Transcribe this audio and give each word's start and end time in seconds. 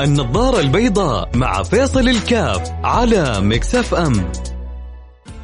النظارة 0.00 0.60
البيضاء 0.60 1.36
مع 1.36 1.62
فيصل 1.62 2.08
الكاف 2.08 2.70
على 2.84 3.40
مكسف 3.40 3.94
أم. 3.94 4.32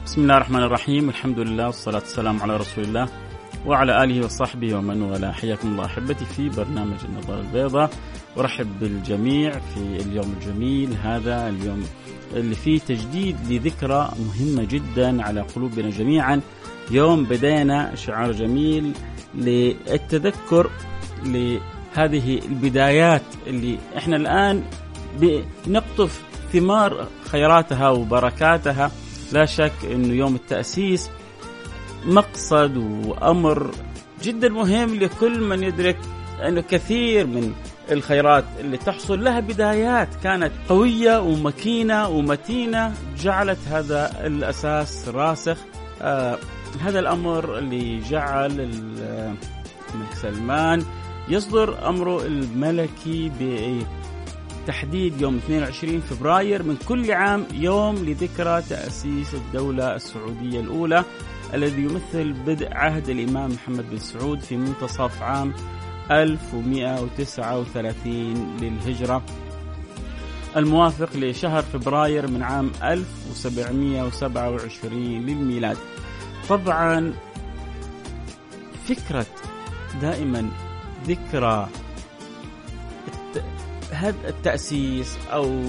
بسم 0.05 0.21
الله 0.23 0.37
الرحمن 0.37 0.63
الرحيم. 0.63 1.09
الحمد 1.09 1.39
لله 1.39 1.67
والصلاة 1.67 2.01
والسلام 2.01 2.43
على 2.43 2.57
رسول 2.57 2.85
الله 2.85 3.09
وعلى 3.67 4.05
آله 4.05 4.25
وصحبه 4.25 4.75
ومن 4.75 5.03
والاه. 5.03 5.33
حياكم 5.33 5.69
الله 5.69 5.85
أحبتي 5.85 6.25
في 6.25 6.49
برنامج 6.49 6.97
النظارة 7.05 7.41
البيضاء. 7.41 7.91
ورحب 8.37 8.81
بالجميع 8.81 9.53
في 9.53 9.81
اليوم 9.81 10.35
الجميل 10.41 10.97
هذا 11.03 11.49
اليوم 11.49 11.85
اللي 12.35 12.55
فيه 12.55 12.79
تجديد 12.79 13.37
لذكرى 13.49 14.13
مهمة 14.27 14.65
جدا 14.65 15.23
على 15.23 15.41
قلوبنا 15.41 15.91
جميعا. 15.91 16.41
يوم 16.91 17.25
بدينا 17.25 17.95
شعار 17.95 18.33
جميل 18.33 18.93
للتذكر 19.35 20.71
لهذه 21.97 22.39
البدايات 22.39 23.23
اللي 23.47 23.79
إحنا 23.97 24.17
الآن 24.17 24.63
بنقطف 25.21 26.23
ثمار 26.53 27.07
خيراتها 27.31 27.89
وبركاتها. 27.89 28.91
لا 29.33 29.45
شك 29.45 29.73
إنه 29.85 30.15
يوم 30.15 30.35
التأسيس 30.35 31.11
مقصد 32.05 32.77
وأمر 32.77 33.71
جدا 34.23 34.49
مهم 34.49 34.95
لكل 34.95 35.41
من 35.41 35.63
يدرك 35.63 35.99
انه 36.47 36.61
كثير 36.61 37.27
من 37.27 37.53
الخيرات 37.91 38.45
اللي 38.61 38.77
تحصل 38.77 39.25
لها 39.25 39.41
بدايات 39.41 40.09
كانت 40.23 40.53
قوية 40.69 41.21
ومكينة 41.21 42.09
ومتينة 42.09 42.95
جعلت 43.19 43.59
هذا 43.71 44.27
الأساس 44.27 45.09
راسخ. 45.09 45.57
آه 46.03 46.39
هذا 46.81 46.99
الأمر 46.99 47.59
اللي 47.59 48.01
جعل 48.01 48.61
الملك 48.61 50.15
سلمان 50.23 50.85
يصدر 51.29 51.89
أمره 51.89 52.27
الملكي 52.27 53.33
بتحديد 54.65 55.21
يوم 55.21 55.37
22 55.37 56.01
فبراير 56.01 56.63
من 56.63 56.77
كل 56.89 57.13
عام 57.13 57.47
يوم 57.53 57.95
لذكرى 57.95 58.63
تأسيس 58.63 59.35
الدولة 59.35 59.95
السعودية 59.95 60.61
الأولى 60.61 61.05
الذي 61.55 61.83
يمثل 61.83 62.33
بدء 62.33 62.69
عهد 62.73 63.09
الإمام 63.09 63.53
محمد 63.53 63.91
بن 63.91 63.99
سعود 63.99 64.41
في 64.41 64.57
منتصف 64.57 65.23
عام 65.23 65.55
1139 66.11 68.57
للهجرة. 68.61 69.23
الموافق 70.57 71.17
لشهر 71.17 71.63
فبراير 71.63 72.27
من 72.27 72.43
عام 72.43 72.71
1727 72.83 75.27
للميلاد. 75.27 75.77
طبعا 76.49 77.13
فكرة 78.89 79.27
دائما 80.01 80.51
ذكرى. 81.09 81.69
هذا 83.91 84.29
التأسيس 84.29 85.19
أو 85.33 85.63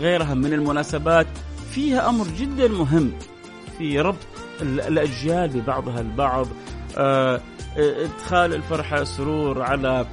غيرها 0.00 0.34
من 0.34 0.52
المناسبات 0.52 1.26
فيها 1.70 2.08
أمر 2.08 2.26
جدا 2.38 2.68
مهم 2.68 3.12
في 3.78 4.00
ربط 4.00 4.26
الأجيال 4.62 5.48
ببعضها 5.48 6.00
البعض. 6.00 6.46
آه، 6.98 7.40
إدخال 7.76 8.54
الفرحه 8.54 9.00
السرور 9.02 9.62
على 9.62 10.06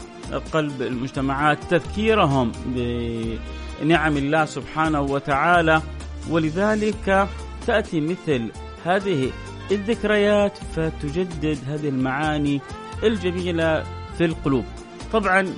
قلب 0.54 0.82
المجتمعات 0.82 1.64
تذكيرهم 1.64 2.52
بنعم 2.66 4.18
الله 4.18 4.46
سبحانه 4.46 5.02
وتعالى. 5.02 5.82
ولذلك 6.30 7.28
تأتي 7.68 8.02
مثل 8.02 8.52
هذه 8.86 9.32
الذكريات 9.72 10.58
فتجدد 10.76 11.58
هذه 11.68 11.90
المعاني 11.90 12.62
الجميلة 13.04 13.84
في 14.18 14.26
القلوب. 14.26 14.66
طبعا 15.14 15.54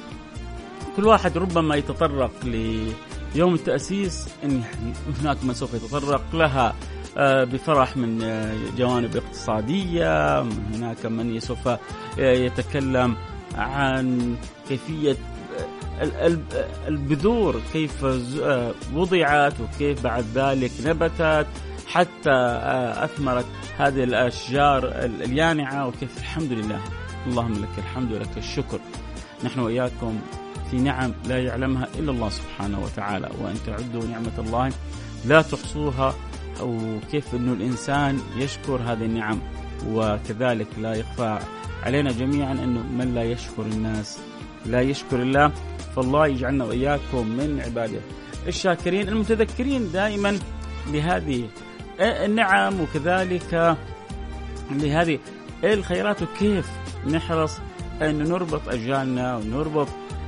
كل 0.97 1.05
واحد 1.05 1.37
ربما 1.37 1.75
يتطرق 1.75 2.31
ليوم 3.35 3.53
التأسيس 3.53 4.27
إن 4.43 4.51
يعني 4.51 4.93
هناك 5.21 5.37
من 5.43 5.53
سوف 5.53 5.73
يتطرق 5.73 6.21
لها 6.33 6.75
آه، 7.17 7.43
بفرح 7.43 7.97
من 7.97 8.21
آه، 8.23 8.55
جوانب 8.77 9.15
اقتصادية 9.15 10.41
هناك 10.41 11.05
من 11.05 11.39
سوف 11.39 11.67
آه، 11.67 11.79
يتكلم 12.17 13.15
عن 13.55 14.35
كيفية 14.69 15.17
البذور 16.87 17.61
كيف 17.73 18.05
وضعت 18.93 19.53
وكيف 19.59 20.03
بعد 20.03 20.25
ذلك 20.35 20.71
نبتت 20.85 21.47
حتى 21.87 22.59
أثمرت 23.03 23.45
هذه 23.77 24.03
الأشجار 24.03 24.91
اليانعة 24.95 25.87
وكيف 25.87 26.17
الحمد 26.17 26.51
لله 26.51 26.79
اللهم 27.27 27.53
لك 27.53 27.69
الحمد 27.77 28.11
ولك 28.11 28.37
الشكر. 28.37 28.79
نحن 29.43 29.59
وإياكم 29.59 30.19
في 30.71 30.77
نعم 30.77 31.13
لا 31.25 31.37
يعلمها 31.43 31.87
إلا 31.99 32.11
الله 32.11 32.29
سبحانه 32.29 32.83
وتعالى 32.83 33.29
وأن 33.41 33.55
تعدوا 33.65 34.03
نعمة 34.03 34.37
الله. 34.39 34.71
لا 35.25 35.41
تحصوها 35.41 36.15
وكيف 36.61 37.35
إنه 37.35 37.53
الإنسان 37.53 38.19
يشكر 38.37 38.75
هذه 38.75 39.05
النعم 39.05 39.39
وكذلك 39.87 40.67
لا 40.81 40.93
يخفى 40.93 41.39
علينا 41.83 42.11
جميعا 42.11 42.51
انه 42.51 42.83
من 42.83 43.13
لا 43.15 43.23
يشكر 43.23 43.61
الناس 43.61 44.19
لا 44.65 44.81
يشكر 44.81 45.21
الله. 45.21 45.51
فالله 45.95 46.27
يجعلنا 46.27 46.65
وإياكم 46.65 47.27
من 47.27 47.61
عباده. 47.65 47.99
الشاكرين 48.47 49.09
المتذكرين 49.09 49.91
دائما 49.91 50.39
لهذه 50.87 51.49
النعم 51.99 52.81
وكذلك 52.81 53.77
لهذه 54.71 55.19
الخيرات 55.63 56.21
وكيف 56.21 56.69
نحرص 57.07 57.57
أن 58.01 58.17
نربط 58.17 58.69
أجيالنا 58.69 59.37
ونربط 59.37 59.87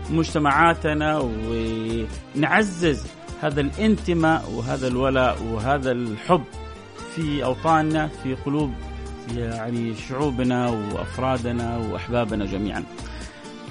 مجتمعاتنا 0.10 1.30
ونعزز 2.36 3.08
هذا 3.42 3.62
الانتماء 3.62 4.52
وهذا 4.52 4.88
الولاء 4.88 5.44
وهذا 5.44 5.92
الحب 5.92 6.44
في 7.16 7.44
أوطاننا 7.44 8.08
في 8.08 8.36
قلوب 8.36 8.74
يعني 9.38 9.96
شعوبنا 9.96 10.70
وأفرادنا 10.70 11.78
وأحبابنا 11.78 12.46
جميعا. 12.46 12.84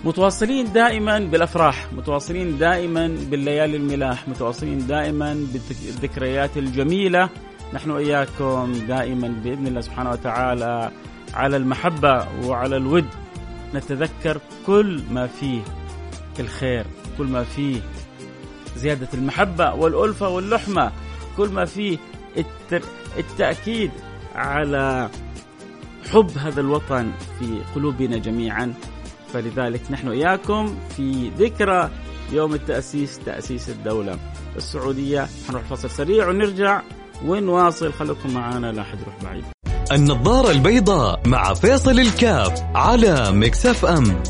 متواصلين 0.05 0.73
دائما 0.73 1.19
بالأفراح، 1.19 1.93
متواصلين 1.93 2.59
دائما 2.59 3.17
بالليالي 3.31 3.77
الملاح، 3.77 4.29
متواصلين 4.29 4.87
دائما 4.87 5.47
بالذكريات 5.53 6.57
الجميلة، 6.57 7.29
نحن 7.75 7.91
وإياكم 7.91 8.73
دائما 8.89 9.29
بإذن 9.29 9.67
الله 9.67 9.81
سبحانه 9.81 10.11
وتعالى 10.11 10.91
على 11.35 11.57
المحبة 11.57 12.27
وعلى 12.45 12.77
الود. 12.77 13.07
نتذكر 13.75 14.41
كل 14.67 15.03
ما 15.11 15.27
فيه 15.27 15.63
الخير، 16.41 16.87
كل 17.19 17.27
ما 17.27 17.45
فيه 17.45 17.81
زيادة 18.77 19.09
المحبة 19.15 19.75
والألفة 19.75 20.29
واللحمة 20.29 20.93
كل 21.37 21.49
ما 21.49 21.65
فيه 21.65 21.99
التأكيد 23.19 23.91
على 24.35 25.11
حب 26.13 26.39
هذا 26.39 26.61
الوطن 26.61 27.13
في 27.39 27.61
قلوبنا 27.75 28.19
جميعا. 28.19 28.75
فلذلك 29.33 29.81
نحن 29.91 30.09
إياكم 30.09 30.77
في 30.97 31.31
ذكرى 31.39 31.91
يوم 32.33 32.55
التأسيس 32.55 33.19
تأسيس 33.19 33.69
الدولة 33.69 34.19
السعودية. 34.57 35.29
حنروح 35.49 35.63
فصل 35.63 35.91
سريع 35.91 36.29
ونرجع 36.29 36.83
ونواصل. 37.25 37.93
خليكم 37.93 38.35
معنا 38.35 38.73
لا 38.73 38.83
حد 38.83 39.01
يروح 39.01 39.15
بعيد. 39.23 39.45
النظارة 39.93 40.51
البيضاء 40.51 41.21
مع 41.27 41.55
فيصل 41.55 42.01
الكاف 42.01 42.63
على 42.75 43.33
مكسف 43.33 43.85
أم 43.85 44.23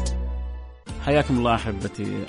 حياكم 1.06 1.38
الله 1.38 1.54
أحبتي. 1.54 2.24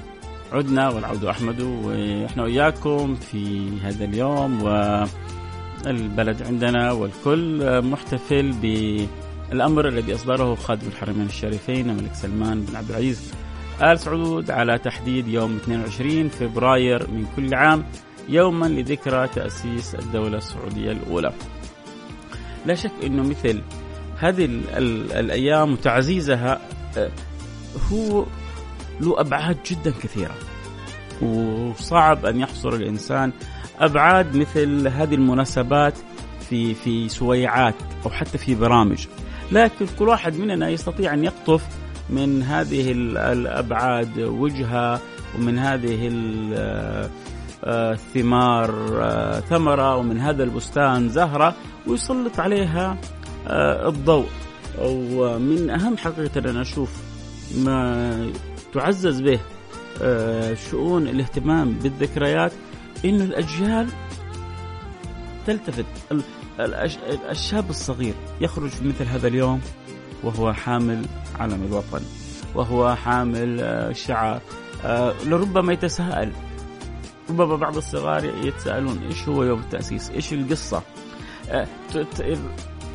عدنا 0.52 0.90
والعود 0.90 1.26
أحمد 1.26 1.62
ونحن 1.62 2.40
وإياكم 2.40 3.16
في 3.16 3.70
هذا 3.84 4.06
اليوم 4.06 4.64
والبلد 4.64 6.42
عندنا 6.42 6.92
والكل 6.92 7.82
محتفل 7.82 8.52
بالأمر 8.52 9.88
الذي 9.88 10.16
أصدره 10.16 10.56
خادم 10.56 10.88
الحرمين 10.88 11.26
الشريفين 11.26 11.90
الملك 11.90 12.14
سلمان 12.14 12.62
بن 12.62 12.76
عبد 12.76 12.90
العزيز 12.90 13.32
آل 13.82 14.00
سعود 14.00 14.52
على 14.52 14.78
تحديد 14.78 15.28
يوم 15.28 15.56
22 15.56 16.30
فبراير 16.30 17.08
من 17.08 17.26
كل 17.36 17.54
عام 17.54 17.86
يوما 18.30 18.66
لذكرى 18.66 19.28
تأسيس 19.28 19.96
الدولة 19.96 20.38
السعودية 20.38 20.92
الأولى. 20.92 21.34
لا 22.66 22.76
شك 22.76 22.92
أنه 23.04 23.24
مثل 23.24 23.62
هذه 24.18 24.46
الأيام 25.20 25.74
وتعزيزها 25.74 26.62
آه، 26.98 27.12
هو 27.92 28.26
له 29.02 29.20
أبعاد 29.20 29.58
جدا 29.66 29.92
كثيرة. 30.04 30.36
وصعب 31.22 32.26
أن 32.26 32.40
يحصر 32.40 32.70
الإنسان 32.70 33.32
أبعاد 33.80 34.38
مثل 34.38 34.88
هذه 34.88 35.16
المناسبات 35.16 35.94
في 36.50 36.74
في 36.74 37.10
سويعات 37.10 37.76
أو 38.06 38.10
حتى 38.10 38.38
في 38.38 38.56
برامج. 38.56 39.08
لكن 39.52 39.86
كل 40.00 40.08
واحد 40.08 40.36
مننا 40.36 40.70
يستطيع 40.70 41.14
أن 41.14 41.24
يقطف 41.24 41.64
من 42.10 42.44
هذه 42.44 42.92
الأبعاد 42.92 44.20
وجهه 44.20 45.02
ومن 45.36 45.60
هذه 45.60 46.08
الثمار 47.64 48.72
ثمرة 49.50 49.96
ومن 49.96 50.20
هذا 50.20 50.44
البستان 50.44 51.10
زهرة 51.10 51.56
ويسلط 51.88 52.40
عليها 52.40 52.98
الضوء. 53.88 54.28
ومن 54.80 55.70
أهم 55.70 55.98
حقيقة 55.98 56.50
أنا 56.50 56.62
أشوف 56.62 56.90
ما 57.58 58.32
تعزز 58.74 59.22
به 59.22 59.40
آه، 60.02 60.54
شؤون 60.54 61.08
الاهتمام 61.08 61.72
بالذكريات 61.74 62.52
إنه 63.06 63.24
الأجيال 63.24 63.88
تلتفت. 65.48 65.86
الشاب 67.30 67.70
الصغير 67.70 68.14
يخرج 68.42 68.70
في 68.70 68.88
مثل 68.88 69.06
هذا 69.06 69.28
اليوم 69.28 69.62
وهو 70.24 70.54
حامل 70.54 71.06
علم 71.40 71.64
الوطن 71.64 72.02
وهو 72.56 72.96
حامل 72.96 73.60
آه، 73.62 73.92
شعار 73.94 74.42
آه، 74.86 75.14
لربما 75.26 75.74
يتساءل 75.74 76.32
ربما 77.32 77.56
بعض 77.56 77.78
الصغار 77.78 78.26
يتساءلون 78.26 79.00
إيش 79.10 79.28
هو 79.28 79.44
يوم 79.44 79.60
التأسيس؟ 79.60 80.10
إيش 80.10 80.34
القصة؟ 80.34 80.82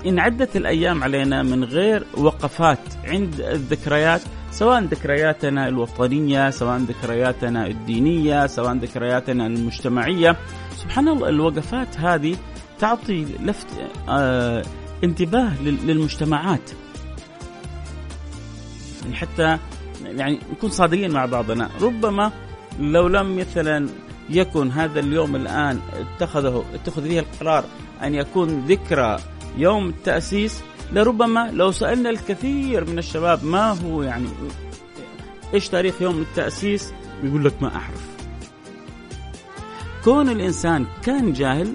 إن 0.06 0.18
عدت 0.18 0.56
الأيام 0.56 1.02
علينا 1.02 1.42
من 1.42 1.64
غير 1.64 2.06
وقفات 2.16 2.78
عند 3.04 3.40
الذكريات 3.40 4.20
سواء 4.50 4.84
ذكرياتنا 4.84 5.68
الوطنية، 5.68 6.50
سواء 6.50 6.78
ذكرياتنا 6.78 7.66
الدينية، 7.66 8.46
سواء 8.46 8.76
ذكرياتنا 8.76 9.46
المجتمعية، 9.46 10.36
سبحان 10.76 11.08
الله 11.08 11.28
الوقفات 11.28 11.98
هذه 11.98 12.36
تعطي 12.78 13.24
لفت 13.24 13.66
آه 14.08 14.62
انتباه 15.04 15.62
للمجتمعات. 15.62 16.70
يعني 19.02 19.16
حتى 19.16 19.58
يعني 20.04 20.40
نكون 20.52 20.70
صادقين 20.70 21.10
مع 21.10 21.26
بعضنا، 21.26 21.70
ربما 21.80 22.32
لو 22.80 23.08
لم 23.08 23.36
مثلا 23.38 23.88
يكن 24.30 24.70
هذا 24.70 25.00
اليوم 25.00 25.36
الآن 25.36 25.80
اتخذه 25.92 26.64
اتخذ 26.74 27.02
فيه 27.02 27.20
القرار 27.20 27.64
أن 28.02 28.14
يكون 28.14 28.64
ذكرى 28.68 29.16
يوم 29.56 29.88
التأسيس 29.88 30.62
لربما 30.92 31.50
لو 31.52 31.72
سألنا 31.72 32.10
الكثير 32.10 32.90
من 32.90 32.98
الشباب 32.98 33.44
ما 33.44 33.70
هو 33.70 34.02
يعني 34.02 34.28
إيش 35.54 35.68
تاريخ 35.68 36.02
يوم 36.02 36.18
التأسيس 36.20 36.92
يقول 37.22 37.44
لك 37.44 37.62
ما 37.62 37.74
أعرف. 37.74 38.06
كون 40.04 40.28
الإنسان 40.28 40.86
كان 41.02 41.32
جاهل 41.32 41.72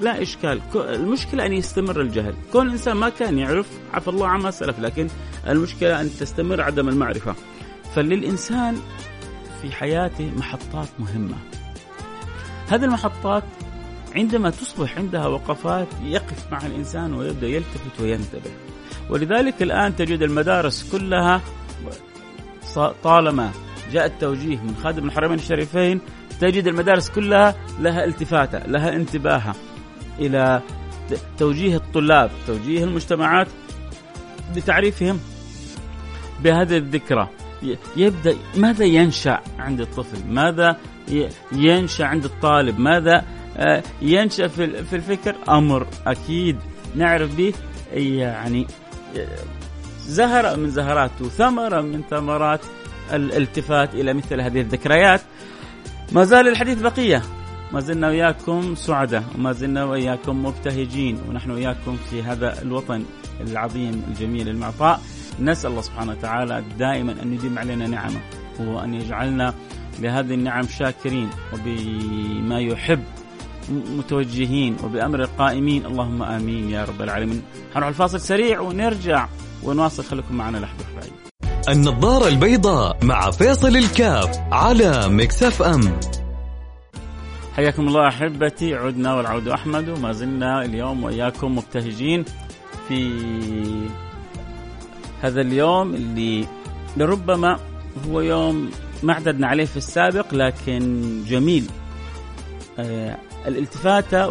لا 0.00 0.22
إشكال. 0.22 0.60
المشكلة 0.74 1.46
أن 1.46 1.52
يستمر 1.52 2.00
الجهل. 2.00 2.34
كون 2.52 2.66
الإنسان 2.66 2.96
ما 2.96 3.08
كان 3.08 3.38
يعرف 3.38 3.66
عفى 3.92 4.08
الله 4.08 4.28
عما 4.28 4.50
سلف 4.50 4.78
لكن 4.78 5.08
المشكلة 5.48 6.00
أن 6.00 6.10
تستمر 6.20 6.60
عدم 6.60 6.88
المعرفة. 6.88 7.34
فللإنسان 7.94 8.76
في 9.62 9.72
حياته 9.72 10.30
محطات 10.36 10.88
مهمة. 10.98 11.36
هذه 12.68 12.84
المحطات 12.84 13.42
عندما 14.16 14.50
تصبح 14.50 14.98
عندها 14.98 15.26
وقفات 15.26 15.88
يقف 16.02 16.52
مع 16.52 16.66
الإنسان 16.66 17.14
ويبدأ 17.14 17.46
يلتفت 17.46 18.00
وينتبه. 18.00 18.50
ولذلك 19.10 19.62
الآن 19.62 19.96
تجد 19.96 20.22
المدارس 20.22 20.92
كلها 20.92 21.40
طالما 23.02 23.50
جاء 23.92 24.06
التوجيه 24.06 24.56
من 24.56 24.76
خادم 24.82 25.06
الحرمين 25.06 25.38
الشريفين 25.38 26.00
تجد 26.40 26.66
المدارس 26.66 27.10
كلها 27.10 27.54
لها 27.80 28.04
التفاتة 28.04 28.58
لها 28.58 28.96
انتباهها 28.96 29.54
إلى 30.18 30.62
توجيه 31.38 31.76
الطلاب 31.76 32.30
توجيه 32.46 32.84
المجتمعات 32.84 33.48
بتعريفهم 34.56 35.20
بهذه 36.42 36.76
الذكرى. 36.76 37.28
يبدأ 37.96 38.36
ماذا 38.56 38.84
ينشأ 38.84 39.40
عند 39.58 39.80
الطفل؟ 39.80 40.26
ماذا 40.26 40.76
ينشأ 41.52 42.04
عند 42.04 42.24
الطالب. 42.24 42.78
ماذا؟ 42.78 43.24
آه، 43.56 43.82
ينشأ 44.02 44.48
في 44.48 44.96
الفكر 44.96 45.36
أمر 45.48 45.86
أكيد. 46.06 46.56
نعرف 46.96 47.36
به 47.36 47.52
يعني 47.94 48.66
زهرة 50.06 50.56
من 50.56 50.70
زهرات 50.70 51.10
وثمرة 51.20 51.80
من 51.80 52.02
ثمرات 52.10 52.60
الالتفات 53.12 53.94
إلى 53.94 54.14
مثل 54.14 54.40
هذه 54.40 54.60
الذكريات. 54.60 55.20
ما 56.12 56.24
زال 56.24 56.48
الحديث 56.48 56.82
بقية. 56.82 57.22
ما 57.72 57.80
زلنا 57.80 58.08
وياكم 58.08 58.74
سعداء 58.74 59.24
وما 59.34 59.52
زلنا 59.52 59.84
وياكم 59.84 60.44
مبتهجين 60.44 61.18
ونحن 61.28 61.50
وياكم 61.50 61.96
في 62.10 62.22
هذا 62.22 62.62
الوطن 62.62 63.04
العظيم 63.40 64.02
الجميل 64.08 64.48
المعطاء. 64.48 65.00
نسأل 65.40 65.70
الله 65.70 65.82
سبحانه 65.82 66.12
وتعالى 66.12 66.64
دائما 66.78 67.12
أن 67.22 67.34
يديم 67.34 67.58
علينا 67.58 67.86
نعمة 67.86 68.20
وأن 68.60 68.94
يجعلنا 68.94 69.54
بهذه 69.98 70.34
النعم 70.34 70.66
شاكرين 70.66 71.30
وبما 71.52 72.60
يحب 72.60 73.02
متوجهين 73.68 74.76
وبأمر 74.84 75.22
القائمين 75.22 75.86
اللهم 75.86 76.22
آمين 76.22 76.70
يا 76.70 76.84
رب 76.84 77.02
العالمين. 77.02 77.42
حنروح 77.74 77.88
الفاصل 77.88 78.20
سريع 78.20 78.60
ونرجع 78.60 79.28
ونواصل. 79.62 80.04
خليكم 80.04 80.34
معنا 80.34 80.58
لحظة 80.58 80.84
بعيد 80.96 81.12
النظارة 81.68 82.28
البيضاء 82.28 83.04
مع 83.04 83.30
فيصل 83.30 83.76
الكاف 83.76 84.38
على 84.52 85.08
مكسف 85.08 85.62
أم. 85.62 85.98
حياكم 87.56 87.88
الله 87.88 88.08
أحبتي. 88.08 88.74
عدنا 88.74 89.14
والعود 89.14 89.48
أحمد 89.48 89.88
وما 89.88 90.12
زلنا 90.12 90.64
اليوم 90.64 91.04
وإياكم 91.04 91.56
مبتهجين 91.56 92.24
في 92.88 93.20
هذا 95.22 95.40
اليوم 95.40 95.94
اللي 95.94 96.46
لربما 96.96 97.58
هو 98.08 98.20
يوم 98.20 98.70
ما 99.04 99.12
اعتدنا 99.12 99.46
عليه 99.46 99.64
في 99.64 99.76
السابق 99.76 100.34
لكن 100.34 101.02
جميل. 101.26 101.66
آه 102.78 103.16
الالتفاتة 103.46 104.28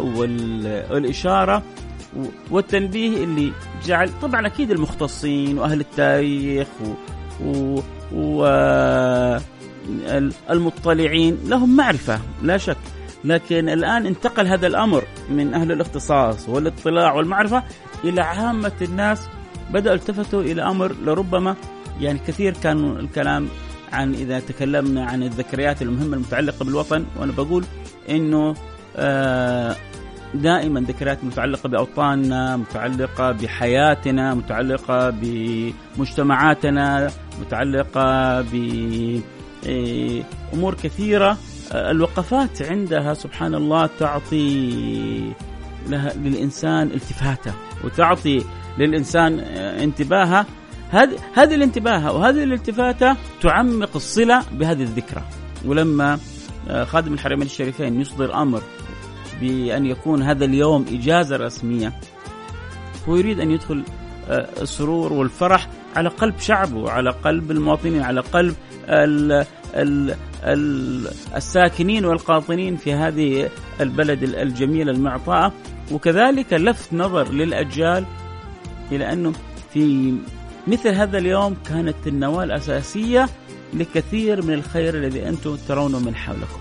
والإشارة 0.90 1.62
والتنبيه 2.50 3.24
اللي 3.24 3.52
جعل 3.84 4.10
طبعا 4.22 4.46
أكيد 4.46 4.70
المختصين 4.70 5.58
وأهل 5.58 5.80
التاريخ 5.80 6.68
و, 7.44 7.80
و... 8.14 8.46
المطلعين 10.50 11.38
لهم 11.46 11.76
معرفة 11.76 12.20
لا 12.42 12.56
شك. 12.56 12.76
لكن 13.24 13.68
الآن 13.68 14.06
انتقل 14.06 14.46
هذا 14.46 14.66
الأمر 14.66 15.04
من 15.30 15.54
أهل 15.54 15.72
الاختصاص 15.72 16.48
والاطلاع 16.48 17.12
والمعرفة 17.14 17.62
إلى 18.04 18.20
عامة 18.20 18.72
الناس 18.82 19.28
بدأوا 19.70 19.94
التفتوا 19.94 20.42
إلى 20.42 20.62
أمر 20.62 20.92
لربما 21.04 21.56
يعني 22.00 22.18
كثير 22.26 22.54
كان 22.62 22.96
الكلام 22.96 23.48
عن 23.94 24.14
إذا 24.14 24.40
تكلمنا 24.40 25.04
عن 25.04 25.22
الذكريات 25.22 25.82
المهمة 25.82 26.16
المتعلقة 26.16 26.64
بالوطن 26.64 27.04
وأنا 27.16 27.32
بقول 27.32 27.64
إنه 28.10 28.54
آه، 28.96 29.76
دائما 30.34 30.80
ذكريات 30.80 31.24
متعلقة 31.24 31.68
بأوطاننا، 31.68 32.56
متعلقة 32.56 33.32
بحياتنا، 33.32 34.34
متعلقة 34.34 35.10
بمجتمعاتنا، 35.10 37.10
متعلقة 37.40 38.40
بامور 39.62 40.74
كثيرة 40.74 41.38
آه، 41.72 41.90
الوقفات 41.90 42.62
عندها 42.62 43.14
سبحان 43.14 43.54
الله 43.54 43.88
تعطي 43.98 45.32
لها 45.88 46.14
للإنسان 46.14 46.86
التفاتة 46.86 47.52
وتعطي 47.84 48.44
للإنسان 48.78 49.40
آه، 49.40 49.84
انتباهه 49.84 50.46
هذه 50.94 51.16
هذه 51.34 51.54
الانتباه 51.54 52.12
وهذه 52.12 52.44
الالتفاتة 52.44 53.16
تعمق 53.42 53.90
الصلة 53.94 54.42
بهذه 54.52 54.82
الذكرى. 54.82 55.22
ولما 55.64 56.18
خادم 56.84 57.14
الحرمين 57.14 57.46
الشريفين 57.46 58.00
يصدر 58.00 58.42
أمر 58.42 58.62
بأن 59.40 59.86
يكون 59.86 60.22
هذا 60.22 60.44
اليوم 60.44 60.86
إجازة 60.92 61.36
رسمية 61.36 61.92
هو 63.08 63.16
يريد 63.16 63.40
أن 63.40 63.50
يدخل 63.50 63.84
آه، 64.28 64.48
السرور 64.62 65.12
والفرح 65.12 65.68
على 65.96 66.08
قلب 66.08 66.38
شعبه 66.38 66.90
على 66.90 67.10
قلب 67.10 67.50
المواطنين 67.50 68.02
على 68.02 68.20
قلب 68.20 68.54
ال 68.88 69.46
ال 69.74 70.16
ال 70.44 71.08
الساكنين 71.36 72.04
والقاطنين 72.04 72.76
في 72.76 72.92
هذه 72.92 73.50
البلد 73.80 74.22
الجميلة 74.22 74.92
المعطاءة. 74.92 75.52
وكذلك 75.92 76.52
لفت 76.52 76.94
نظر 76.94 77.32
للأجيال 77.32 78.04
إلى 78.92 79.12
أنه 79.12 79.32
في 79.72 80.14
مثل 80.66 80.88
هذا 80.88 81.18
اليوم 81.18 81.56
كانت 81.68 82.06
النواة 82.06 82.44
الأساسية 82.44 83.28
لكثير 83.74 84.42
من 84.42 84.54
الخير 84.54 84.94
الذي 84.94 85.28
أنتم 85.28 85.56
ترونه 85.68 85.98
من 85.98 86.14
حولكم. 86.16 86.60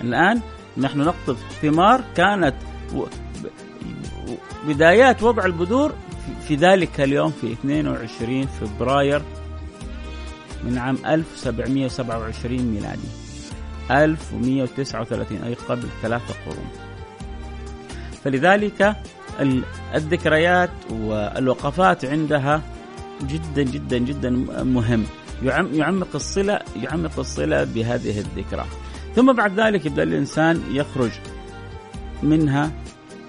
الآن 0.00 0.40
نحن 0.76 0.98
نقطف 0.98 1.36
ثمار 1.62 2.04
كانت 2.16 2.54
بدايات 4.66 5.22
وضع 5.22 5.44
البذور 5.44 5.92
في 6.48 6.54
ذلك 6.54 7.00
اليوم 7.00 7.30
في 7.40 7.52
22 7.52 8.46
فبراير 8.46 9.22
من 10.64 10.78
عام 10.78 10.98
1727 11.06 12.58
ميلادي. 12.62 13.08
1139 13.90 15.42
أي 15.42 15.54
قبل 15.54 15.88
ثلاثة 16.02 16.34
قرون. 16.46 16.68
فلذلك 18.24 18.96
الذكريات 19.94 20.70
والوقفات 20.90 22.04
عندها 22.04 22.62
جدا 23.22 23.62
جدا 23.62 23.98
جدا 23.98 24.30
مهم. 24.64 25.04
يعمق 25.72 26.08
الصلة 26.14 26.60
يعمق 26.82 27.18
الصلة 27.18 27.64
بهذه 27.64 28.18
الذكرى. 28.18 28.64
ثم 29.16 29.32
بعد 29.32 29.60
ذلك 29.60 29.86
يبدأ 29.86 30.02
الإنسان 30.02 30.60
يخرج 30.70 31.10
منها 32.22 32.70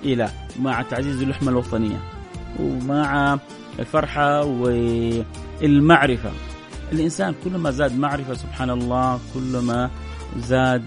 إلى 0.03 0.29
مع 0.59 0.81
تعزيز 0.81 1.21
اللحمة 1.21 1.49
الوطنية 1.49 1.99
ومع 2.59 3.39
الفرحة 3.79 4.43
والمعرفة. 4.45 6.31
الإنسان 6.91 7.33
كلما 7.43 7.71
زاد 7.71 7.99
معرفة 7.99 8.33
سبحان 8.33 8.69
الله 8.69 9.19
كلما 9.33 9.89
زاد 10.37 10.83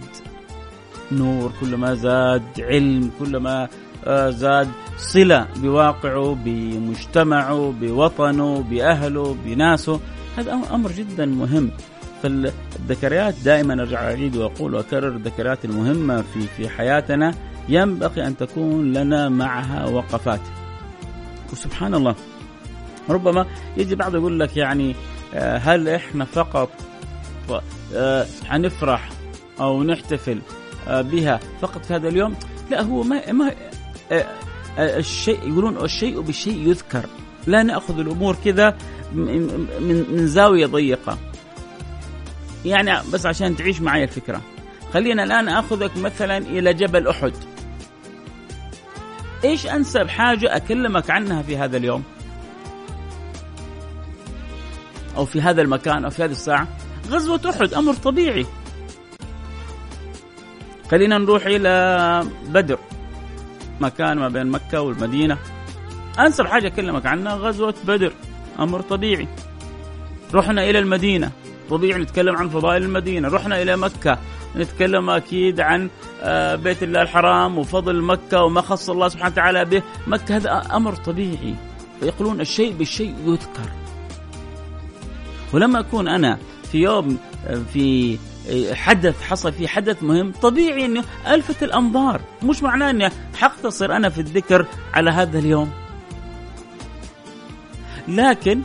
نور 1.12 1.52
كلما 1.60 1.94
زاد 1.94 2.42
علم 2.58 3.10
كلما 3.18 3.68
آه، 4.06 4.30
زاد 4.30 4.68
صلة 4.98 5.48
بواقعه 5.56 6.38
بمجتمعه 6.44 7.74
بوطنه 7.80 8.62
بأهله 8.62 9.36
بناسه 9.44 10.00
هذا 10.36 10.52
أمر 10.52 10.92
جدا 10.92 11.26
مهم 11.26 11.70
فالذكريات 12.22 13.34
دائما 13.44 13.82
أرجع 13.82 14.02
اعيد 14.02 14.36
وأقول 14.36 14.74
وأكرر 14.74 15.08
الذكريات 15.08 15.64
المهمة 15.64 16.22
في 16.22 16.40
في 16.40 16.68
حياتنا 16.68 17.34
ينبغي 17.68 18.26
أن 18.26 18.36
تكون 18.36 18.92
لنا 18.92 19.28
معها 19.28 19.86
وقفات. 19.86 20.40
وسبحان 21.52 21.94
الله 21.94 22.14
ربما 23.08 23.46
يجي 23.76 23.94
بعض 23.94 24.14
يقول 24.14 24.40
لك 24.40 24.56
يعني 24.56 24.96
آه، 25.34 25.56
هل 25.56 25.88
إحنا 25.88 26.24
فقط 26.24 26.70
آه، 27.94 28.26
حنفرح 28.44 29.08
أو 29.60 29.82
نحتفل 29.82 30.38
آه، 30.88 31.00
بها 31.00 31.40
فقط 31.60 31.84
في 31.84 31.94
هذا 31.94 32.08
اليوم؟ 32.08 32.34
لا 32.70 32.82
هو 32.82 33.02
ما 33.02 33.32
ما 33.32 33.52
الشيء 34.78 35.38
يقولون 35.48 35.76
الشيء 35.84 36.20
بالشيء 36.20 36.68
يذكر. 36.68 37.06
لا 37.46 37.62
نأخذ 37.62 37.98
الأمور 37.98 38.36
كذا 38.44 38.76
من 39.12 39.66
من 39.80 40.26
زاوية 40.26 40.66
ضيقة. 40.66 41.18
يعني 42.64 42.92
بس 43.12 43.26
عشان 43.26 43.56
تعيش 43.56 43.80
معي 43.80 44.04
الفكرة. 44.04 44.40
خلينا 44.92 45.24
الآن 45.24 45.48
أخذك 45.48 45.96
مثلا 45.96 46.38
إلى 46.38 46.74
جبل 46.74 47.08
أحد. 47.08 47.32
إيش 49.44 49.66
أنسب 49.66 50.08
حاجة 50.08 50.56
أكلمك 50.56 51.10
عنها 51.10 51.42
في 51.42 51.56
هذا 51.56 51.76
اليوم؟ 51.76 52.02
أو 55.16 55.24
في 55.24 55.40
هذا 55.40 55.62
المكان 55.62 56.04
أو 56.04 56.10
في 56.10 56.24
هذه 56.24 56.30
الساعة؟ 56.30 56.68
غزوة 57.10 57.40
أحد 57.50 57.74
أمر 57.74 57.94
طبيعي. 57.94 58.46
خلينا 60.90 61.18
نروح 61.18 61.46
إلى 61.46 62.24
بدر. 62.48 62.78
مكان 63.80 64.18
ما 64.18 64.28
بين 64.28 64.46
مكة 64.46 64.80
والمدينة. 64.80 65.38
أنسب 66.18 66.46
حاجة 66.46 66.66
أكلمك 66.66 67.06
عنها 67.06 67.34
غزوة 67.34 67.74
بدر 67.86 68.12
أمر 68.58 68.80
طبيعي. 68.80 69.28
رحنا 70.34 70.70
إلى 70.70 70.78
المدينة 70.78 71.30
طبيعي 71.70 72.00
نتكلم 72.00 72.36
عن 72.36 72.48
فضائل 72.48 72.82
المدينة. 72.82 73.28
رحنا 73.28 73.62
إلى 73.62 73.76
مكة 73.76 74.18
نتكلم 74.56 75.10
أكيد 75.10 75.60
عن 75.60 75.90
آه، 76.22 76.54
بيت 76.56 76.82
الله 76.82 77.02
الحرام 77.02 77.58
وفضل 77.58 78.02
مكة 78.02 78.42
وما 78.42 78.60
خص 78.60 78.90
الله 78.90 79.08
سبحانه 79.08 79.32
وتعالى 79.32 79.64
به. 79.64 79.82
مكة 80.06 80.36
هذا 80.36 80.62
أمر 80.72 80.94
طبيعي 80.94 81.54
فيقولون 82.00 82.40
الشيء 82.40 82.72
بالشيء 82.72 83.14
يذكر. 83.26 83.70
ولما 85.52 85.80
أكون 85.80 86.08
أنا 86.08 86.38
في 86.72 86.78
يوم 86.78 87.18
آه، 87.46 87.62
في 87.72 88.18
حدث 88.72 89.22
حصل 89.22 89.52
فيه 89.52 89.66
حدث 89.66 90.02
مهم 90.02 90.32
طبيعي 90.42 90.84
إنه 90.84 91.04
الفت 91.28 91.62
الأنظار 91.62 92.20
مش 92.42 92.62
معناه 92.62 92.90
إني 92.90 93.10
حقتصر 93.36 93.96
أنا 93.96 94.08
في 94.08 94.18
الذكر 94.20 94.66
على 94.94 95.10
هذا 95.10 95.38
اليوم. 95.38 95.70
لكن 98.08 98.62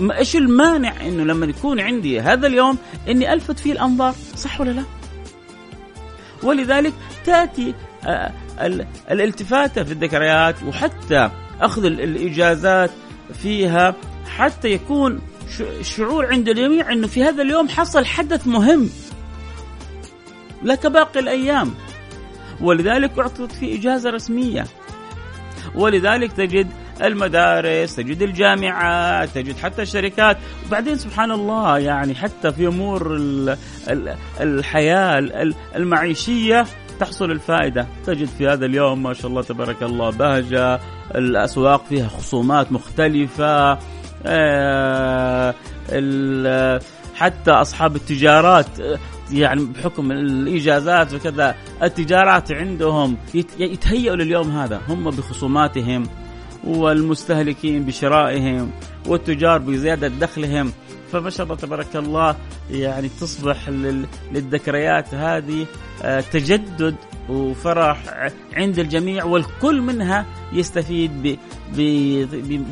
إيش 0.00 0.36
المانع 0.36 1.00
إنه 1.00 1.24
لما 1.24 1.46
يكون 1.46 1.80
عندي 1.80 2.20
هذا 2.20 2.46
اليوم 2.46 2.78
إني 3.08 3.32
ألفت 3.32 3.58
فيه 3.58 3.72
الأنظار؟ 3.72 4.14
صح 4.36 4.60
ولا 4.60 4.70
لا؟ 4.70 4.82
ولذلك 6.42 6.92
تأتي 7.24 7.74
آه، 8.04 8.32
الالتفاته 9.10 9.82
في 9.82 9.92
الذكريات 9.92 10.62
وحتى 10.62 11.30
أخذ 11.60 11.84
الإجازات 11.84 12.90
فيها 13.42 13.94
حتى 14.36 14.68
يكون 14.68 15.20
شعور 15.82 16.26
عند 16.26 16.48
الجميع 16.48 16.92
إنه 16.92 17.06
في 17.06 17.24
هذا 17.24 17.42
اليوم 17.42 17.68
حصل 17.68 18.04
حدث 18.04 18.46
مهم. 18.46 18.90
لا 20.62 20.74
كباقي 20.74 21.20
الأيام. 21.20 21.74
ولذلك 22.60 23.18
أعطت 23.18 23.52
في 23.52 23.78
إجازة 23.78 24.10
رسمية. 24.10 24.64
ولذلك 25.74 26.32
تجد 26.32 26.68
المدارس 27.02 27.96
تجد 27.96 28.22
الجامعات 28.22 29.28
تجد 29.28 29.56
حتى 29.56 29.82
الشركات. 29.82 30.38
وبعدين 30.66 30.96
سبحان 30.96 31.30
الله 31.30 31.78
يعني 31.78 32.14
حتى 32.14 32.52
في 32.52 32.66
أمور 32.66 33.18
الحياة 34.40 35.18
المعيشية 35.76 36.66
تحصل 37.00 37.30
الفائدة. 37.30 37.86
تجد 38.06 38.28
في 38.38 38.48
هذا 38.48 38.66
اليوم 38.66 39.02
ما 39.02 39.12
شاء 39.14 39.26
الله 39.26 39.42
تبارك 39.42 39.82
الله 39.82 40.10
بهجة 40.10 40.80
الأسواق 41.14 41.84
فيها 41.84 42.08
خصومات 42.08 42.72
مختلفة 42.72 43.78
آه، 44.26 45.54
حتى 47.14 47.50
أصحاب 47.50 47.96
التجارات 47.96 48.66
يعني 49.30 49.64
بحكم 49.64 50.12
الإجازات 50.12 51.14
وكذا 51.14 51.54
التجارات 51.82 52.52
عندهم 52.52 53.16
يتهيئوا 53.58 54.16
لليوم 54.16 54.50
هذا 54.50 54.80
هم 54.88 55.10
بخصوماتهم 55.10 56.06
والمستهلكين 56.64 57.84
بشرائهم 57.84 58.70
والتجار 59.06 59.58
بزيادة 59.58 60.08
دخلهم. 60.08 60.72
فما 61.12 61.30
شاء 61.30 61.44
الله 61.46 61.56
تبارك 61.56 61.96
الله 61.96 62.36
يعني 62.70 63.08
تصبح 63.20 63.68
للذكريات 64.32 65.14
هذه 65.14 65.66
آه، 66.02 66.20
تجدد 66.20 66.94
وفرح 67.28 68.02
عند 68.52 68.78
الجميع 68.78 69.24
والكل 69.24 69.80
منها 69.80 70.26
يستفيد 70.52 71.38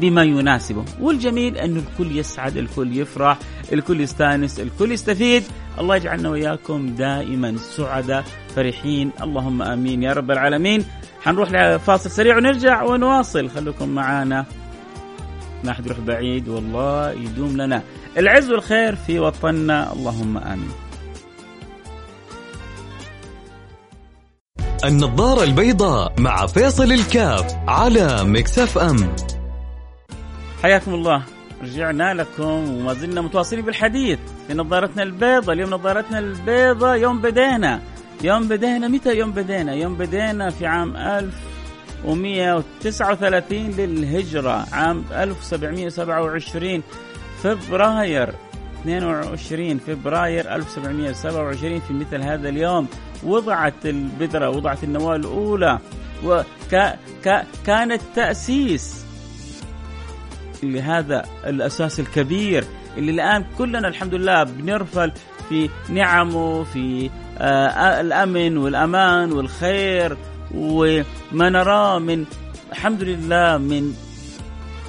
بما 0.00 0.22
يناسبه. 0.22 0.84
والجميل 1.00 1.56
أن 1.56 1.76
الكل 1.76 2.16
يسعد 2.16 2.56
الكل 2.56 2.96
يفرح 2.96 3.38
الكل 3.72 4.00
يستانس 4.00 4.60
الكل 4.60 4.92
يستفيد. 4.92 5.42
الله 5.78 5.96
يجعلنا 5.96 6.28
وإياكم 6.28 6.94
دائما 6.94 7.56
سعداء 7.56 8.24
فرحين. 8.56 9.10
اللهم 9.22 9.62
آمين. 9.62 10.02
يا 10.02 10.12
رب 10.12 10.30
العالمين. 10.30 10.84
حنروح 11.22 11.52
لفاصل 11.52 12.10
سريع 12.10 12.36
ونرجع 12.36 12.82
ونواصل. 12.82 13.50
خليكم 13.50 13.88
معانا. 13.88 14.46
ما 15.64 15.72
حد 15.72 15.86
يروح 15.86 15.98
بعيد. 15.98 16.48
والله 16.48 17.10
يدوم 17.10 17.56
لنا. 17.56 17.82
العز 18.16 18.50
والخير 18.50 18.96
في 18.96 19.18
وطننا. 19.18 19.92
اللهم 19.92 20.38
آمين. 20.38 20.70
النظارة 24.84 25.44
البيضاء 25.44 26.20
مع 26.20 26.46
فيصل 26.46 26.92
الكاف 26.92 27.54
على 27.68 28.24
مكسف 28.24 28.78
ام. 28.78 29.16
حياكم 30.62 30.94
الله. 30.94 31.22
رجعنا 31.62 32.14
لكم 32.14 32.76
وما 32.76 32.94
زلنا 32.94 33.20
متواصلين 33.20 33.64
بالحديث 33.64 34.18
في 34.48 34.54
نظارتنا 34.54 35.02
البيضاء. 35.02 35.54
اليوم 35.54 35.70
نظارتنا 35.70 36.18
البيضاء 36.18 36.98
يوم 36.98 37.20
بدينا. 37.20 37.80
يوم 38.24 38.48
بدينا. 38.48 38.88
متى 38.88 39.16
يوم 39.16 39.32
بدينا؟ 39.32 39.74
يوم 39.74 39.94
بدينا 39.94 40.50
في 40.50 40.66
عام 40.66 40.96
1139 40.96 43.70
للهجرة. 43.70 44.66
عام 44.72 45.04
1727 45.12 46.82
فبراير. 47.42 48.34
22 48.82 49.78
فبراير 49.78 50.54
1727 50.54 51.80
في 51.80 51.92
مثل 51.92 52.22
هذا 52.22 52.48
اليوم. 52.48 52.86
وضعت 53.24 53.86
البذرة 53.86 54.50
وضعت 54.50 54.84
النواة 54.84 55.16
الأولى. 55.16 55.78
وكان 56.24 57.92
التأسيس 57.92 59.04
لهذا 60.62 61.24
الأساس 61.46 62.00
الكبير 62.00 62.64
اللي 62.96 63.10
الآن 63.10 63.44
كلنا 63.58 63.88
الحمد 63.88 64.14
لله 64.14 64.42
بنرفل 64.42 65.12
في 65.48 65.70
نعمه 65.88 66.64
في 66.64 67.10
آه 67.38 68.00
الأمن 68.00 68.56
والأمان 68.56 69.32
والخير 69.32 70.16
وما 70.54 71.48
نراه 71.50 71.98
من 71.98 72.24
الحمد 72.72 73.02
لله 73.02 73.58
من 73.58 73.94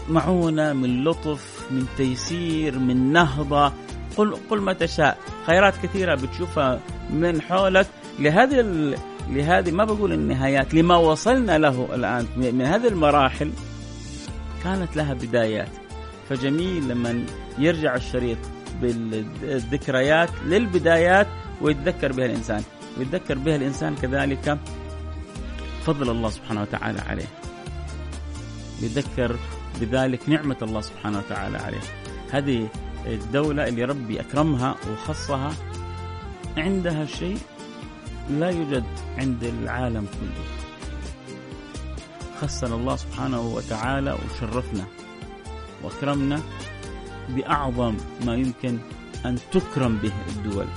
معونة 0.10 0.74
من 0.74 1.04
لطف 1.04 1.68
من 1.72 1.86
تيسير 1.98 2.80
من 2.80 3.14
نهضة 3.14 3.74
قل 4.18 4.36
قل 4.50 4.62
ما 4.62 4.74
تشاء. 4.74 5.18
خيرات 5.48 5.74
كثيرة 5.84 6.16
بتشوفها 6.16 6.80
من 7.14 7.42
حولك. 7.42 7.88
لهذه 8.20 8.66
لهذه 9.30 9.72
ما 9.72 9.86
بقول 9.86 10.14
النهايات 10.14 10.74
لما 10.74 10.96
وصلنا 10.96 11.58
له 11.58 11.88
الآن 11.96 12.26
من 12.38 12.62
هذه 12.62 12.88
المراحل 12.88 13.52
كانت 14.64 14.96
لها 14.96 15.14
بدايات. 15.14 15.70
فجميل 16.30 16.88
لما 16.90 17.26
يرجع 17.58 17.96
الشريط 17.96 18.38
بالذكريات 18.82 20.30
للبدايات 20.46 21.28
ويتذكر 21.62 22.12
بها 22.12 22.26
الإنسان. 22.26 22.64
ويتذكر 22.98 23.38
بها 23.38 23.56
الإنسان 23.56 23.96
كذلك 23.96 24.58
فضل 25.86 26.10
الله 26.10 26.30
سبحانه 26.30 26.62
وتعالى 26.62 27.02
عليه. 27.02 27.28
يتذكر 28.82 29.36
بذلك 29.82 30.30
نعمة 30.30 30.58
الله 30.62 30.82
سبحانه 30.82 31.18
وتعالى 31.18 31.58
عليه. 31.58 31.82
هذه 32.32 32.68
الدولة 33.06 33.68
اللي 33.68 33.84
ربي 33.84 34.20
أكرمها 34.20 34.76
وخصها 34.92 35.54
عندها 36.58 37.06
شيء 37.06 37.38
لا 38.30 38.50
يوجد 38.50 38.84
عند 39.18 39.44
العالم 39.44 40.06
كله. 40.06 40.61
خصنا 42.42 42.76
الله 42.76 42.96
سبحانه 42.96 43.42
وتعالى 43.42 44.18
وشرفنا 44.18 44.86
واكرمنا 45.84 46.42
بأعظم 47.30 47.98
ما 48.26 48.36
يمكن 48.36 48.80
أن 49.26 49.38
تكرم 49.52 49.98
به 49.98 50.14
الدول 50.30 50.68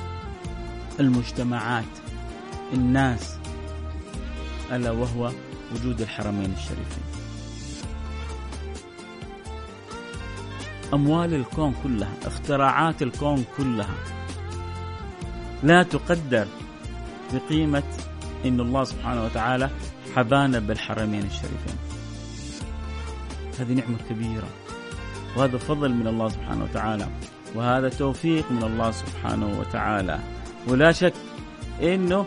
المجتمعات 1.01 1.95
الناس 2.73 3.37
ألا 4.73 4.91
وهو 4.91 5.31
وجود 5.75 6.01
الحرمين 6.01 6.53
الشريفين. 6.53 7.05
أموال 10.95 11.35
الكون 11.35 11.75
كلها 11.83 12.13
اختراعات 12.27 13.03
الكون 13.03 13.45
كلها 13.57 13.95
لا 15.63 15.83
تقدر 15.83 16.47
بقيمة 17.33 17.83
إن 18.45 18.61
الله 18.61 18.85
سبحانه 18.85 19.25
وتعالى 19.25 19.71
حبانا 20.17 20.59
بالحرمين 20.59 21.23
الشريفين. 21.23 21.77
هذه 23.61 23.73
نعمة 23.73 23.97
كبيرة 24.11 24.49
وهذا 25.37 25.59
فضل 25.59 25.93
من 25.93 26.07
الله 26.07 26.29
سبحانه 26.29 26.65
وتعالى 26.65 27.07
وهذا 27.55 27.89
توفيق 27.89 28.51
من 28.51 28.63
الله 28.63 28.91
سبحانه 28.91 29.61
وتعالى. 29.61 30.19
ولا 30.69 30.93
شك 30.93 31.15
إنه 31.83 32.27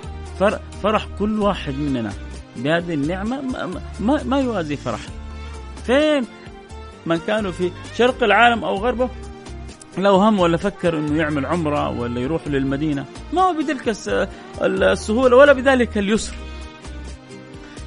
فرح 0.83 1.07
كل 1.19 1.39
واحد 1.39 1.73
مننا 1.73 2.13
بهذه 2.55 2.93
النعمة 2.93 3.41
ما, 3.99 4.23
ما 4.23 4.39
يوازي 4.39 4.75
فرح. 4.75 4.99
فين؟ 5.85 6.25
من 7.05 7.17
كانوا 7.17 7.51
في 7.51 7.71
شرق 7.95 8.23
العالم 8.23 8.63
أو 8.63 8.75
غربه 8.75 9.09
لو 9.97 10.15
هم 10.15 10.39
ولا 10.39 10.57
فكر 10.57 10.97
إنه 10.97 11.17
يعمل 11.17 11.45
عمرة 11.45 11.89
ولا 11.89 12.19
يروح 12.21 12.47
للمدينة 12.47 13.05
ما 13.33 13.41
هو 13.41 13.53
بتلك 13.53 13.95
السهولة 14.61 15.37
ولا 15.37 15.53
بذلك 15.53 15.97
اليسر. 15.97 16.33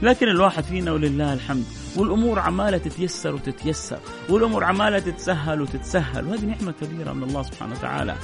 لكن 0.02 0.28
الواحد 0.28 0.64
فينا 0.64 0.92
ولله 0.92 1.33
الحمد. 1.33 1.64
والأمور 1.97 2.38
عمالة 2.38 2.78
تتيسر 2.78 3.35
وتتيسر 3.35 3.99
والأمور 4.28 4.64
عمالة 4.64 4.99
تتسهل 4.99 5.61
وتتسهل 5.61 6.26
وهذه 6.26 6.45
نعمة 6.45 6.75
كبيرة 6.80 7.12
من 7.12 7.23
الله 7.23 7.42
سبحانه 7.42 7.73
وتعالى. 7.73 8.16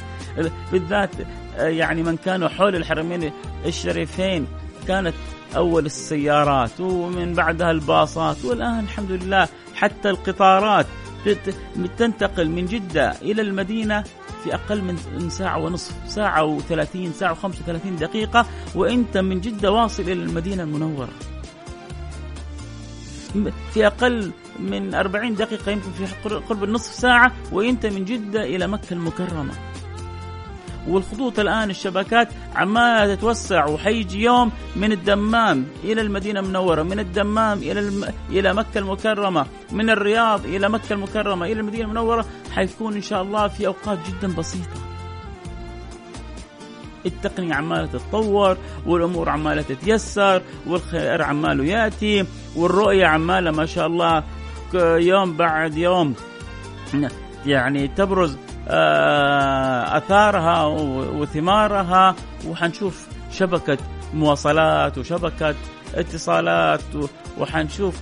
بالذات 0.72 1.10
يعني 1.56 2.02
من 2.02 2.16
كانوا 2.16 2.48
حول 2.48 2.76
الحرمين 2.76 3.32
الشريفين 3.66 4.46
كانت 4.88 5.14
أول 5.56 5.86
السيارات 5.86 6.80
ومن 6.80 7.34
بعدها 7.34 7.70
الباصات 7.70 8.44
والآن 8.44 8.84
الحمد 8.84 9.10
لله 9.10 9.48
حتى 9.74 10.10
القطارات 10.10 10.86
تنتقل 11.98 12.50
من 12.50 12.66
جدة 12.66 13.10
إلى 13.22 13.42
المدينة 13.42 14.04
في 14.44 14.54
أقل 14.54 14.82
من 15.20 15.30
ساعة 15.30 15.58
ونصف 15.58 15.94
ساعة 16.06 16.58
و30 16.58 17.12
ساعة 17.14 17.34
و35 17.34 18.00
دقيقة 18.00 18.46
وإنت 18.74 19.18
من 19.18 19.40
جدة 19.40 19.72
واصل 19.72 20.02
إلى 20.02 20.12
المدينة 20.12 20.62
المنورة. 20.62 21.08
في 23.74 23.86
أقل 23.86 24.32
من 24.58 24.94
40 24.94 25.34
دقيقة 25.34 25.72
يمكن 25.72 25.90
في 25.90 26.06
قرب 26.48 26.64
النصف 26.64 26.92
ساعة 26.92 27.32
وأنت 27.52 27.86
من 27.86 28.04
جدة 28.04 28.44
إلى 28.44 28.66
مكة 28.66 28.92
المكرمة. 28.92 29.52
والخطوط 30.88 31.38
الآن 31.38 31.70
الشبكات 31.70 32.28
عمالة 32.54 33.14
تتوسع 33.14 33.66
وحيجي 33.66 34.22
يوم 34.22 34.52
من 34.76 34.92
الدمام 34.92 35.66
إلى 35.84 36.00
المدينة 36.00 36.40
المنورة 36.40 36.82
من 36.82 36.98
الدمام 36.98 37.58
إلى 37.58 37.80
الم... 37.80 38.04
إلى 38.30 38.54
مكة 38.54 38.78
المكرمة 38.78 39.46
من 39.72 39.90
الرياض 39.90 40.46
إلى 40.46 40.68
مكة 40.68 40.92
المكرمة 40.92 41.46
إلى 41.46 41.60
المدينة 41.60 41.84
المنورة. 41.84 42.26
حيكون 42.54 42.94
إن 42.94 43.02
شاء 43.02 43.22
الله 43.22 43.48
في 43.48 43.66
أوقات 43.66 43.98
جدا 44.08 44.34
بسيطة. 44.34 44.80
التقنية 47.06 47.54
عمالة 47.54 47.86
تتطور 47.86 48.56
والأمور 48.86 49.28
عمالة 49.28 49.62
تتيسر 49.62 50.42
والخير 50.66 51.22
عماله 51.22 51.64
يأتي. 51.64 52.24
والرؤية 52.56 53.06
عمالة 53.06 53.50
ما 53.50 53.66
شاء 53.66 53.86
الله 53.86 54.24
يوم 54.74 55.36
بعد 55.36 55.76
يوم. 55.76 56.14
يعني 57.46 57.88
تبرز 57.88 58.36
آه، 58.68 59.96
آثارها 59.96 60.64
وثمارها 61.16 62.14
وحنشوف 62.46 63.06
شبكة 63.32 63.78
مواصلات 64.14 64.98
وشبكة 64.98 65.54
اتصالات 65.94 66.80
وحنشوف 67.38 68.00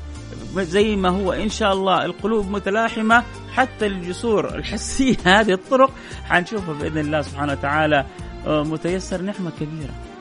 زي 0.56 0.97
ما 0.97 1.08
هو 1.08 1.32
إن 1.32 1.49
شاء 1.49 1.73
الله 1.73 2.04
القلوب 2.04 2.50
متلاحمة 2.50 3.23
حتى 3.54 3.86
الجسور 3.86 4.54
الحسية 4.54 5.17
هذه 5.40 5.52
الطرق 5.52 5.90
حنشوفها 6.25 6.75
بإذن 6.75 6.99
الله 6.99 7.23
سبحانه 7.23 7.52
وتعالى. 7.52 8.04
آه، 8.47 8.62
متيسر 8.62 9.23
نعمة 9.23 9.50
كبيرة. 9.60 10.14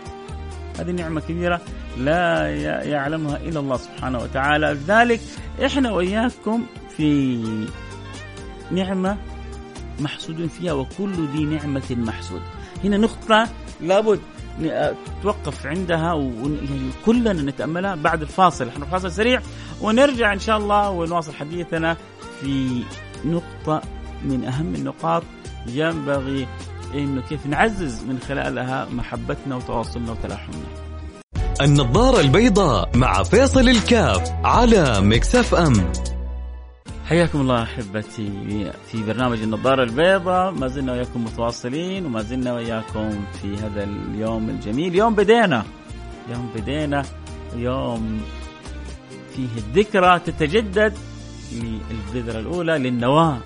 هذه 0.80 0.92
نعمة 0.92 1.22
كبيرة 1.22 1.62
لا 1.98 2.50
يعلمها 2.86 3.38
إلا 3.38 3.60
الله 3.60 3.78
سبحانه 3.78 4.18
وتعالى. 4.18 4.74
لذلك 4.74 5.22
إحنا 5.66 5.92
وإياكم 5.92 6.66
في 6.98 7.40
نعمة 8.72 9.18
محسود 10.00 10.48
فيها 10.48 10.74
وكل 10.74 11.28
ذي 11.34 11.46
نعمة 11.46 11.84
محسود. 11.92 12.42
هنا 12.84 12.98
نقطة 12.98 13.48
لابد 13.82 14.20
توقف 15.24 15.66
عندها 15.66 16.14
وكلنا 16.14 17.34
نتأملها 17.34 17.96
بعد 17.96 18.22
الفاصل. 18.22 18.68
إحنا 18.68 18.86
فاصل 18.86 19.12
سريع 19.12 19.42
ونرجع 19.82 20.34
إن 20.34 20.40
شاء 20.40 20.58
الله 20.58 20.90
ونواصل 20.90 21.34
حديثنا 21.34 21.98
في 22.42 22.84
نقطة 23.26 23.82
من 24.24 24.44
أهم 24.46 24.76
النقاط. 24.76 25.24
ينبغي 25.68 26.48
إنه 26.96 27.22
كيف 27.22 27.46
نعزز 27.46 28.04
من 28.04 28.20
خلالها 28.20 28.88
محبتنا 28.92 29.56
وتواصلنا 29.56 30.12
وتلاحمنا. 30.12 30.68
النظارة 31.62 32.20
البيضاء 32.20 32.98
مع 32.98 33.24
فيصل 33.24 33.70
الكاف 33.70 34.32
على 34.44 35.02
مكسف 35.02 35.56
ام. 35.56 35.92
حياكم 37.06 37.42
الله 37.42 37.64
أحبتي. 37.64 38.72
في 38.92 39.04
برنامج 39.04 39.42
النظارة 39.42 39.84
البيضاء 39.84 40.52
ما 40.52 40.68
زلنا 40.68 40.92
وياكم 40.92 41.24
متواصلين 41.24 42.06
وما 42.06 42.22
زلنا 42.22 42.54
وياكم 42.54 43.26
في 43.42 43.56
هذا 43.56 43.84
اليوم 43.84 44.50
الجميل. 44.50 44.96
يوم 44.96 45.16
بدينا. 45.16 45.64
يوم 46.30 46.50
بدينا. 46.56 47.04
يوم 47.56 48.22
فيه 49.36 49.48
الذكرى 49.58 50.20
تتجدد 50.20 50.94
للبذرة 51.54 52.40
الأولى 52.40 52.78
للنواة 52.78 53.38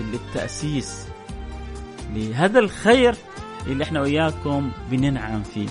للتأسيس. 0.00 1.06
لهذا 2.14 2.58
الخير 2.58 3.14
اللي 3.66 3.84
إحنا 3.84 4.00
وياكم 4.00 4.70
بننعم 4.90 5.42
فيه. 5.42 5.66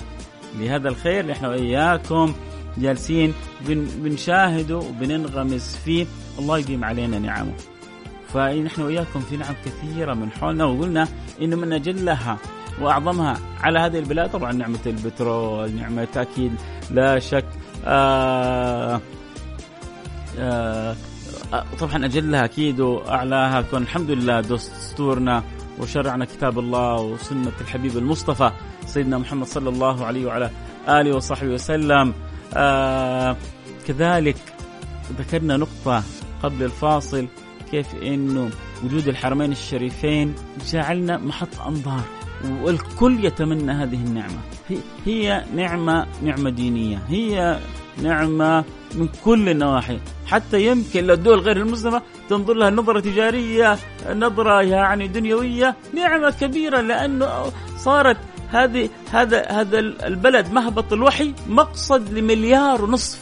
لهذا 0.59 0.89
الخير 0.89 1.19
اللي 1.19 1.33
إحنا 1.33 1.49
وياكم 1.49 2.33
جالسين 2.77 3.33
بن 3.61 3.87
بنشاهده 3.95 4.77
وبننغمس 4.77 5.77
فيه. 5.85 6.05
الله 6.39 6.57
يديم 6.57 6.83
علينا 6.85 7.19
نعمه. 7.19 7.53
فنحن 8.33 8.81
وإياكم 8.81 9.19
في 9.19 9.37
نعم 9.37 9.53
كثيرة 9.65 10.13
من 10.13 10.31
حولنا 10.31 10.65
وقلنا 10.65 11.07
إنه 11.41 11.55
من 11.55 11.73
أجلها 11.73 12.37
وأعظمها 12.81 13.37
على 13.61 13.79
هذه 13.79 13.99
البلاد 13.99 14.31
طبعا 14.31 14.51
نعمة 14.51 14.79
البترول 14.85 15.71
نعمة 15.71 16.07
أكيد 16.15 16.51
لا 16.91 17.19
شك 17.19 17.45
آه 17.85 19.01
آه 20.39 20.95
طبعا 21.79 22.05
أجلها 22.05 22.45
أكيد 22.45 22.79
وأعلاها. 22.79 23.61
كون 23.61 23.81
الحمد 23.81 24.11
لله 24.11 24.41
دستورنا 24.41 25.43
وشرعنا 25.79 26.25
كتاب 26.25 26.59
الله 26.59 27.01
وسنة 27.01 27.51
الحبيب 27.61 27.97
المصطفى 27.97 28.51
سيدنا 28.85 29.17
محمد 29.17 29.47
صلى 29.47 29.69
الله 29.69 30.05
عليه 30.05 30.25
وعلى 30.25 30.49
آله 30.87 31.15
وصحبه 31.15 31.53
وسلم. 31.53 32.13
آه 32.53 33.37
كذلك 33.87 34.35
ذكرنا 35.19 35.57
نقطة 35.57 36.03
قبل 36.43 36.63
الفاصل 36.63 37.27
كيف 37.71 37.95
إنه 37.95 38.49
وجود 38.83 39.07
الحرمين 39.07 39.51
الشريفين 39.51 40.35
جعلنا 40.71 41.17
محط 41.17 41.59
أنظار 41.67 42.03
والكل 42.61 43.25
يتمنى 43.25 43.71
هذه 43.71 43.95
النعمة. 43.95 44.39
هي 45.05 45.45
نعمة 45.55 46.07
نعمة 46.23 46.49
دينية. 46.49 47.01
هي 47.09 47.59
نعمة 48.03 48.63
من 48.95 49.09
كل 49.25 49.49
النواحي. 49.49 49.99
حتى 50.25 50.65
يمكن 50.65 51.03
للدول 51.03 51.39
غير 51.39 51.57
المسلمة 51.57 52.01
تنظر 52.29 52.53
لها 52.53 52.69
نظرة 52.69 52.99
تجارية 52.99 53.77
نظرة 54.09 54.61
يعني 54.61 55.07
دنيوية. 55.07 55.75
نعمة 55.93 56.29
كبيرة 56.29 56.81
لأنه 56.81 57.51
صارت 57.77 58.17
هذه 58.49 58.89
هذا 59.11 59.45
هذا 59.51 59.79
البلد 59.79 60.53
مهبط 60.53 60.93
الوحي 60.93 61.33
مقصد 61.49 62.13
لمليار 62.13 62.83
ونصف 62.83 63.19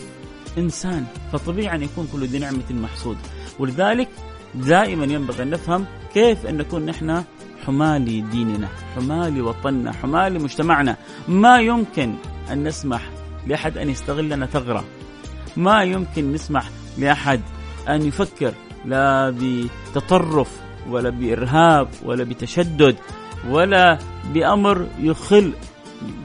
إنسان. 0.57 1.05
فطبيعي 1.33 1.75
أن 1.75 1.81
يكون 1.81 2.07
كل 2.11 2.25
ذي 2.25 2.39
نعمة 2.39 2.71
محسود. 2.71 3.17
ولذلك 3.59 4.09
دائما 4.55 5.05
ينبغي 5.05 5.43
أن 5.43 5.49
نفهم 5.49 5.85
كيف 6.13 6.45
أن 6.45 6.57
نكون 6.57 6.85
نحن 6.85 7.23
حمالي 7.69 8.21
ديننا 8.21 8.67
حمالي 8.95 9.41
وطننا 9.41 9.91
حمالي 9.93 10.39
مجتمعنا. 10.39 10.97
ما 11.27 11.59
يمكن 11.59 12.15
أن 12.51 12.63
نسمح 12.63 13.09
لأحد 13.47 13.77
أن 13.77 13.89
يستغلنا 13.89 14.45
ثغرة. 14.45 14.83
ما 15.57 15.83
يمكن 15.83 16.33
نسمح 16.33 16.69
لأحد 16.97 17.41
أن 17.89 18.01
يفكر 18.01 18.53
لا 18.85 19.35
بتطرف 19.37 20.49
ولا 20.89 21.09
بإرهاب 21.09 21.87
ولا 22.03 22.23
بتشدد 22.23 22.95
ولا 23.49 23.97
بأمر 24.33 24.87
يخل 24.99 25.53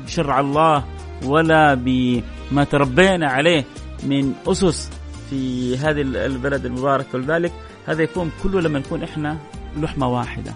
بشرع 0.05 0.41
الله 0.41 0.85
ولا 1.25 1.75
بما 1.75 2.65
تربينا 2.65 3.31
عليه 3.31 3.65
من 4.03 4.33
أسس 4.47 4.91
في 5.31 5.77
هذه 5.77 6.01
البلد 6.01 6.67
المباركة. 6.67 7.09
ولذلك 7.15 7.53
هذا 7.87 8.03
يكون 8.03 8.31
كله 8.43 8.61
لما 8.61 8.79
نكون 8.79 9.03
إحنا 9.03 9.39
لحمة 9.77 10.09
واحدة. 10.09 10.55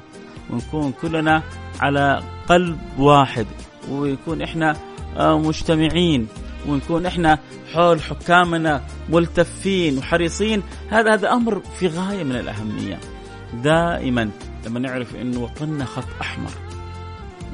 ونكون 0.51 0.93
كلنا 1.03 1.43
على 1.81 2.23
قلب 2.49 2.79
واحد 2.99 3.47
ويكون 3.91 4.43
إحنا 4.43 4.77
آه، 5.17 5.39
مجتمعين 5.39 6.27
ونكون 6.69 7.07
إحنا 7.07 7.39
حول 7.75 8.03
حكامنا 8.03 8.83
ملتفين 9.09 9.99
وحريصين. 9.99 10.63
هذا 10.91 11.15
هذا 11.15 11.33
أمر 11.33 11.63
في 11.79 11.89
غاية 11.89 12.25
من 12.25 12.37
الأهمية. 12.37 13.01
دائما 13.55 14.31
لما 14.67 14.81
نعرف 14.81 15.17
انه 15.17 15.41
وطننا 15.41 15.85
خط 15.85 16.09
أحمر 16.21 16.51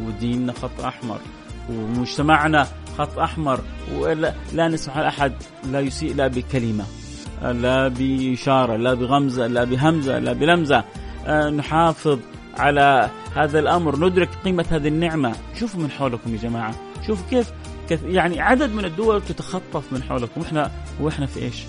وديننا 0.02 0.52
خط 0.52 0.80
أحمر 0.80 1.18
ومجتمعنا 1.70 2.66
خط 2.98 3.18
أحمر 3.18 3.60
ولا 3.94 4.34
لا 4.52 4.68
نسمح 4.68 4.98
لأحد 4.98 5.32
لا 5.72 5.80
يسيء 5.80 6.14
لا 6.14 6.26
بكلمة 6.26 6.84
لا 7.42 7.88
بإشارة 7.88 8.76
لا 8.76 8.94
بغمزة 8.94 9.46
لا 9.46 9.64
بهمزة 9.64 10.18
لا 10.18 10.32
بلمزة. 10.32 10.84
آه، 11.26 11.50
نحافظ 11.50 12.18
على 12.58 13.10
هذا 13.34 13.58
الأمر. 13.58 14.06
ندرك 14.06 14.28
قيمة 14.44 14.66
هذه 14.70 14.88
النعمة. 14.88 15.34
شوفوا 15.54 15.80
من 15.80 15.90
حولكم 15.90 16.32
يا 16.32 16.38
جماعة. 16.38 16.74
شوفوا 17.06 17.42
كيف 17.88 18.02
يعني 18.02 18.40
عدد 18.40 18.72
من 18.72 18.84
الدول 18.84 19.22
تتخطف 19.22 19.92
من 19.92 20.02
حولكم. 20.02 20.40
وإحنا 20.40 20.70
وإحنا 21.00 21.26
في 21.26 21.42
إيش؟ 21.42 21.64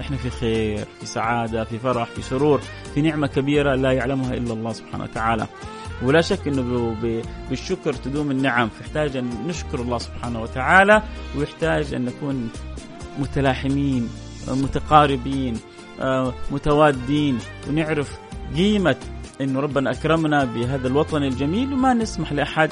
إحنا 0.00 0.16
في 0.16 0.30
خير، 0.30 0.86
في 1.00 1.06
سعادة، 1.06 1.64
في 1.64 1.78
فرح، 1.78 2.08
في 2.08 2.22
سرور، 2.22 2.60
في 2.94 3.02
نعمة 3.02 3.26
كبيرة 3.26 3.74
لا 3.74 3.92
يعلمها 3.92 4.34
إلا 4.34 4.52
الله 4.52 4.72
سبحانه 4.72 5.04
وتعالى. 5.04 5.46
ولا 6.02 6.20
شك 6.20 6.48
إنه 6.48 6.96
بالشكر 7.50 7.92
تدوم 7.92 8.30
النعم، 8.30 8.68
فيحتاج 8.68 9.16
أن 9.16 9.30
نشكر 9.46 9.80
الله 9.80 9.98
سبحانه 9.98 10.42
وتعالى 10.42 11.02
ويحتاج 11.36 11.94
أن 11.94 12.04
نكون 12.04 12.50
متلاحمين 13.18 14.08
متقاربين 14.48 15.56
آه، 16.00 16.34
متوادين 16.50 17.38
ونعرف 17.68 18.18
قيمة 18.56 18.96
انه 19.40 19.60
ربنا 19.60 19.90
أكرمنا 19.90 20.44
بهذا 20.44 20.88
الوطن 20.88 21.22
الجميل 21.22 21.72
وما 21.72 21.94
نسمح 21.94 22.32
لأحد 22.32 22.70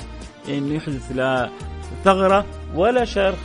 انه 0.48 0.74
يحدث 0.74 1.12
لا 1.14 1.50
ثغرة 2.04 2.44
ولا 2.74 3.04
شرخ 3.04 3.38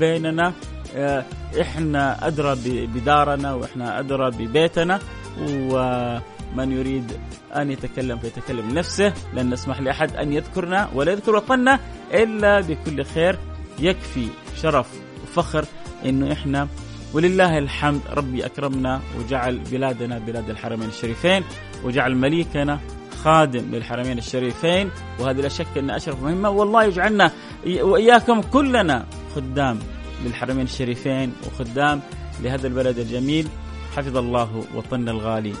بيننا. 0.00 0.52
آه، 0.96 1.24
إحنا 1.60 2.26
أدرى 2.26 2.56
بدارنا 2.86 3.54
وإحنا 3.54 3.98
أدرى 3.98 4.30
ببيتنا 4.30 4.98
ومن 5.40 6.72
يريد 6.72 7.12
أن 7.56 7.70
يتكلم 7.70 8.18
فيتكلم 8.18 8.70
لنفسه. 8.70 9.12
لن 9.34 9.50
نسمح 9.50 9.80
لأحد 9.80 10.16
أن 10.16 10.32
يذكرنا 10.32 10.88
ولا 10.94 11.12
يذكر 11.12 11.36
وطننا 11.36 11.80
إلا 12.12 12.60
بكل 12.60 13.04
خير. 13.04 13.38
يكفي 13.78 14.28
شرف 14.56 14.86
وفخر 15.22 15.64
إنه 16.04 16.32
إحنا 16.32 16.68
ولله 17.14 17.58
الحمد 17.58 18.00
ربي 18.10 18.46
أكرمنا 18.46 19.00
وجعل 19.18 19.58
بلادنا 19.58 20.18
بلاد 20.18 20.50
الحرمين 20.50 20.88
الشريفين. 20.88 21.42
وجعل 21.84 22.14
مليكنا 22.14 22.80
خادم 23.22 23.74
للحرمين 23.74 24.18
الشريفين. 24.18 24.90
وهذه 25.18 25.40
لا 25.40 25.48
شك 25.48 25.78
أن 25.78 25.90
أشرف 25.90 26.22
مهمة. 26.22 26.50
والله 26.50 26.84
يجعلنا 26.84 27.30
وإياكم 27.66 28.40
كلنا 28.40 29.06
خدام 29.34 29.78
للحرمين 30.24 30.64
الشريفين 30.64 31.32
وخدام 31.46 32.00
لهذا 32.42 32.66
البلد 32.66 32.98
الجميل. 32.98 33.48
حفظ 33.96 34.16
الله 34.16 34.64
وطننا 34.74 35.10
الغالي 35.10 35.52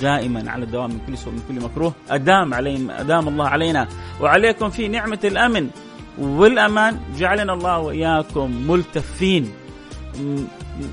دائما 0.00 0.50
على 0.50 0.64
الدوام 0.64 0.90
من 0.90 1.00
كل 1.06 1.18
سوء 1.18 1.32
من 1.32 1.42
كل 1.48 1.64
مكروه. 1.64 1.94
أدام 2.10 2.54
علينا 2.54 3.00
أدام 3.00 3.28
الله 3.28 3.48
علينا. 3.48 3.88
وعليكم 4.20 4.70
في 4.70 4.88
نعمة 4.88 5.18
الأمن 5.24 5.70
والأمان. 6.18 7.00
جعلنا 7.18 7.52
الله 7.52 7.78
وإياكم 7.78 8.70
ملتفين 8.70 9.52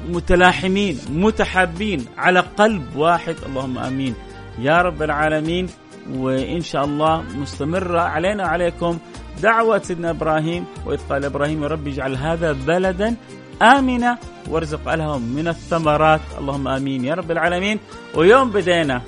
متلاحمين 0.10 1.00
متحابين 1.10 2.06
على 2.18 2.40
قلب 2.40 2.96
واحد. 2.96 3.36
اللهم 3.46 3.78
آمين. 3.78 4.14
يا 4.60 4.78
رب 4.78 5.02
العالمين 5.02 5.68
وإن 6.14 6.62
شاء 6.62 6.84
الله 6.86 7.22
مستمرة 7.22 8.02
علينا 8.02 8.44
وعليكم 8.44 8.98
دعوة 9.42 9.80
سيدنا 9.80 10.10
إبراهيم 10.10 10.66
واذ 10.86 11.00
قال 11.10 11.26
إبراهيم 11.26 11.64
رب 11.64 11.88
اجعل 11.88 12.16
هذا 12.16 12.52
بلدا 12.52 13.16
آمنا 13.62 14.18
وارزق 14.50 14.88
أهلهم 14.88 15.22
من 15.22 15.48
الثمرات. 15.48 16.22
اللهم 16.40 16.68
آمين 16.68 17.06
يا 17.06 17.14
رب 17.14 17.32
العالمين. 17.32 17.80
ويوم 18.16 18.52
بدينا 18.52 19.02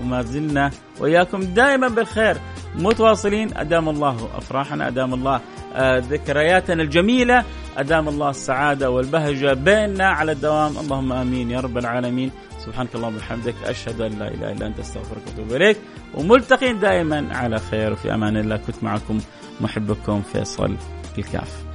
وما 0.00 0.22
زلنا 0.22 0.70
وإياكم 1.00 1.40
دائما 1.40 1.88
بالخير 1.88 2.36
متواصلين. 2.78 3.56
أدام 3.56 3.88
الله 3.88 4.28
أفراحنا 4.36 4.88
أدام 4.88 5.14
الله 5.14 5.40
آه، 5.74 5.98
ذكرياتنا 5.98 6.82
الجميلة. 6.82 7.44
أدام 7.76 8.08
الله 8.08 8.30
السعادة 8.30 8.90
والبهجة 8.90 9.54
بيننا 9.54 10.08
على 10.08 10.32
الدوام. 10.32 10.78
اللهم 10.78 11.12
آمين 11.12 11.50
يا 11.50 11.60
رب 11.60 11.78
العالمين. 11.78 12.30
سبحانك 12.58 12.94
اللهم 12.94 13.14
وبحمدك. 13.14 13.54
أشهد 13.64 14.00
أن 14.00 14.18
لا 14.18 14.28
إله 14.28 14.52
إلا 14.52 14.66
أنت 14.66 14.78
أستغفرك 14.78 15.22
وأتوب 15.26 15.52
إليك. 15.52 15.76
وملتقين 16.14 16.80
دائما 16.80 17.28
على 17.36 17.58
خير. 17.58 17.92
وفي 17.92 18.14
أمان 18.14 18.36
الله. 18.36 18.56
كنت 18.56 18.82
معكم 18.82 19.20
محبكم 19.60 20.22
فيصل 20.22 20.76
الكاف. 21.18 21.65